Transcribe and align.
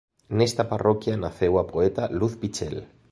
Nesta 0.37 0.63
parroquia 0.71 1.19
naceu 1.23 1.53
a 1.57 1.63
poeta 1.71 2.03
Luz 2.17 2.33
Pichel. 2.41 2.75